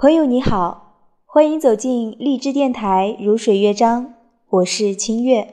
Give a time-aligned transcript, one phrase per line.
[0.00, 0.94] 朋友你好，
[1.26, 4.06] 欢迎走进荔枝电台《如水乐章》，
[4.48, 5.46] 我是清月。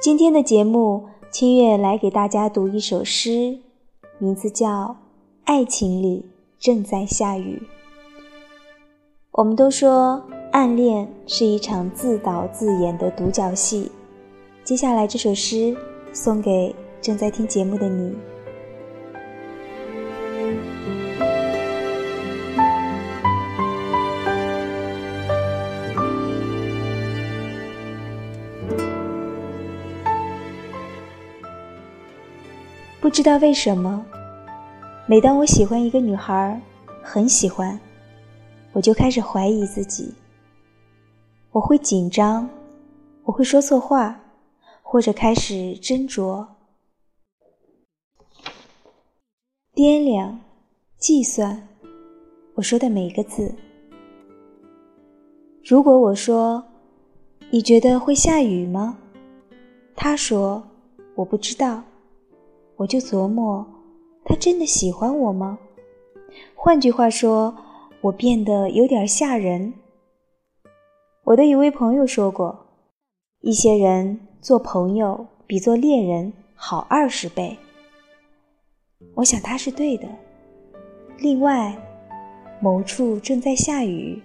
[0.00, 3.63] 今天的节目，清月来给大家读一首诗。
[4.24, 4.86] 名字叫
[5.44, 6.24] 《爱情里
[6.58, 7.60] 正在下雨》。
[9.32, 13.92] 我们都说暗恋是一场自导自演的独角戏。
[14.64, 15.76] 接下来这首诗
[16.14, 18.16] 送给正在听节目的你。
[33.02, 34.06] 不知道为什么，
[35.06, 36.58] 每当我喜欢一个女孩，
[37.02, 37.78] 很喜欢，
[38.72, 40.14] 我就开始怀疑自己。
[41.50, 42.48] 我会紧张，
[43.24, 44.18] 我会说错话，
[44.82, 46.46] 或者开始斟酌、
[49.74, 50.40] 掂量、
[50.96, 51.68] 计算
[52.54, 53.54] 我说的每一个字。
[55.62, 56.64] 如果我说
[57.52, 58.96] ：“你觉得会下雨吗？”
[59.94, 60.66] 他说
[61.14, 61.82] ：“我不知道。”
[62.76, 63.64] 我就琢磨，
[64.24, 65.58] 他真的喜欢我吗？
[66.54, 67.54] 换句话说，
[68.00, 69.74] 我变得有点吓人。
[71.24, 72.66] 我的一位朋友说过，
[73.40, 77.56] 一些人做朋友比做恋人好二十倍。
[79.14, 80.08] 我想他是对的。
[81.18, 81.76] 另外，
[82.60, 84.22] 某处正在下雨，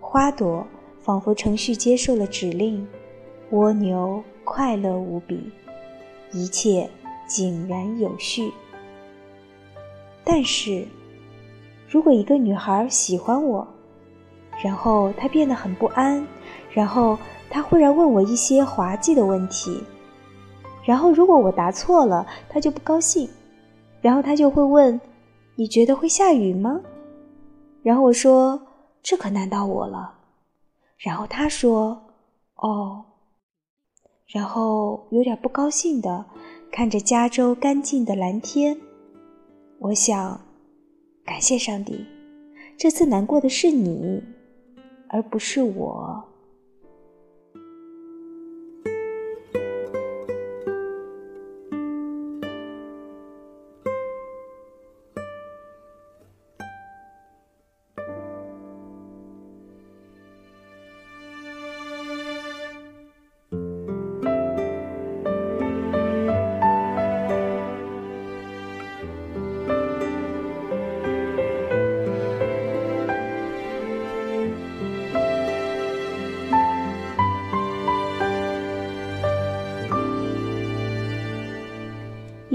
[0.00, 0.66] 花朵
[1.00, 2.86] 仿佛程序接受了指令，
[3.50, 5.50] 蜗牛快乐无比，
[6.32, 6.88] 一切。
[7.28, 8.50] 井然有序。
[10.30, 10.86] 但是，
[11.88, 13.66] 如果一个女孩喜欢我，
[14.62, 16.22] 然后她变得很不安，
[16.70, 19.82] 然后她忽然问我一些滑稽的问题，
[20.84, 23.26] 然后如果我答错了，她就不高兴，
[24.02, 25.00] 然后她就会问
[25.56, 26.78] ：“你觉得会下雨吗？”
[27.82, 28.60] 然后我说
[29.02, 30.12] ：“这可难到我了。”
[30.98, 32.02] 然后她说
[32.60, 33.02] ：“哦。”
[34.28, 36.26] 然后有点不高兴的。
[36.70, 38.78] 看着加州干净的蓝天，
[39.80, 40.40] 我想，
[41.24, 42.04] 感谢上帝，
[42.76, 44.20] 这次难过的是你，
[45.08, 46.24] 而不是我。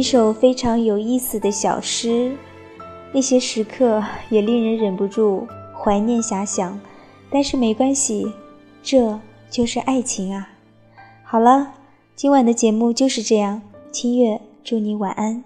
[0.00, 2.34] 一首非常有意思的小诗，
[3.12, 5.46] 那些时刻也令人忍不住
[5.78, 6.80] 怀念遐想。
[7.30, 8.32] 但是没关系，
[8.82, 10.52] 这就是爱情啊！
[11.22, 11.74] 好了，
[12.16, 13.60] 今晚的节目就是这样。
[13.92, 15.44] 清月，祝你晚安。